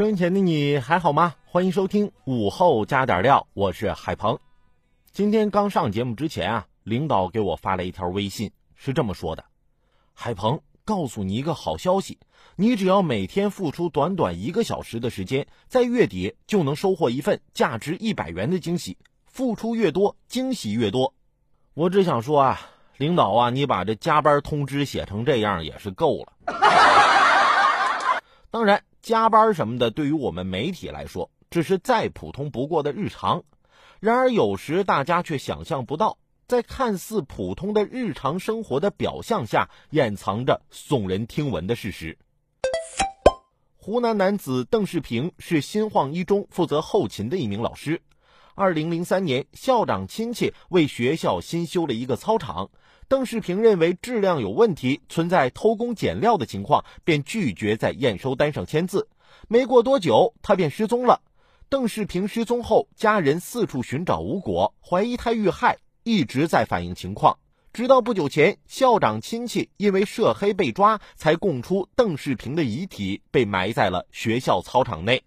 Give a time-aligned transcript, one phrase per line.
[0.00, 1.34] 收音前的你还好吗？
[1.44, 4.38] 欢迎收听午后加点料，我是海鹏。
[5.12, 9.44] 今天刚上节目之前啊，领导给我发了一条微信，是这么说的
[10.16, 12.18] ：“海鹏，告诉你一个好消息，
[12.56, 18.96] 你只要每天付出短短一个小时的时间，在月底就能收获一份价值一百元的惊喜。
[19.26, 21.12] 付出越多，惊喜越多。”
[21.76, 22.58] 我只想说啊，
[22.96, 26.32] 领导啊，你把这加班通知写成这样也是够了。
[28.50, 28.82] 当然。
[29.02, 33.44] 加班什么的，对于我们媒体来说，这是再普通不过的日常。
[33.98, 42.18] 然而，有时大家却想象不到，在看似普通的日常生活的表象下，掩藏着耸人听闻的事实。
[43.76, 48.02] 湖南男子邓世平是新晃一中负责后勤的一名老师。
[48.60, 52.68] 二零零三年，校长亲戚为学校新修了一个操场。
[53.08, 59.08] 邓世平认为质量有问题，存在偷工减料的情况，便拒绝在验收单上签字。
[59.48, 61.22] 没过多久，他便失踪了。
[61.70, 67.38] 邓世平失踪后，家人四处寻找无果，怀疑他遇害，一直在反映情况。
[67.72, 75.22] 直到不久前，校长亲戚因为涉黑被抓，才供出邓世平的遗体被埋在了学校操场内。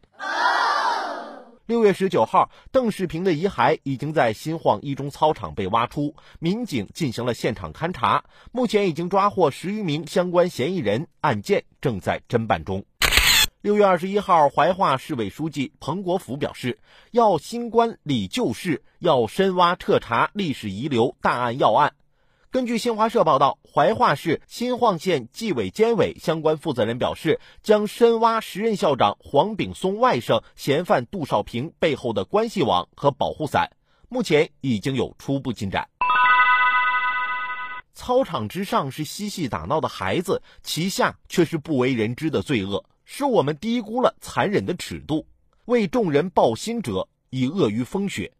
[1.66, 12.84] 六月十九号，邓世平的遗骸已经在新晃一中操场被挖出，民警进行了现场勘查，目前已经抓获十余名相关嫌疑人，案件正在侦办中。
[13.62, 16.78] 六月二十一号，怀化市委书记彭国甫表示，
[17.12, 21.94] 要新官理旧事，要深挖彻查历史遗留大案要案。
[22.54, 33.72] 根据新华社报道，怀化市新晃县纪委监委相关负责人表示，将深挖时任校长黄炳松外甥嫌犯杜少平背后的关系网和保护伞，
[34.08, 35.90] 目前已经有初步进展。
[37.96, 45.26] 操场之上是嬉戏打闹的孩子，其下却是不为人知的罪恶，是我们低估了残忍的尺度。
[45.66, 48.32] 为众人抱薪者，已恶于风雪。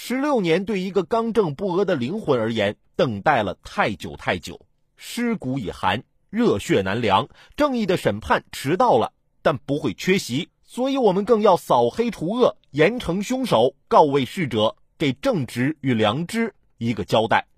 [0.00, 4.60] 十六年对一个刚正不阿的灵魂而言，等待了太久太久，
[4.96, 7.28] 尸骨已寒，热血难凉。
[7.56, 10.50] 正义的审判迟到了，但不会缺席。
[10.62, 17.48] 所以，我们更要扫黑除恶，严惩凶手，告慰逝者，给正直与良知一个交代。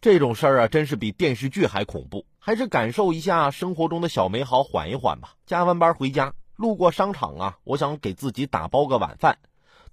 [0.00, 2.24] 这种事儿啊，真是比电视剧还恐怖。
[2.38, 5.34] 还是感受一下生活中的小美好，缓一缓吧。
[5.44, 9.38] 加完班回家，路过商场啊，我想给自己打包个晚饭。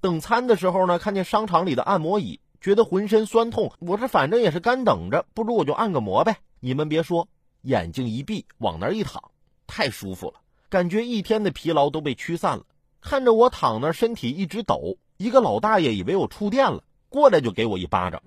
[0.01, 3.71] 等餐的时候呢，看见商场里的按摩椅，觉得浑身酸痛。
[3.79, 6.37] 我这反正也是干等着，不如我就按个摩呗。
[6.61, 7.27] 你们别说，
[7.63, 9.21] 眼睛一闭，往那一躺，
[9.67, 10.35] 太舒服了，
[10.69, 12.63] 感觉一天的疲劳都被驱散了。
[13.01, 18.21] 看着我躺那，身体一直抖，一个老大爷以为我触电了，过来就给我一巴掌。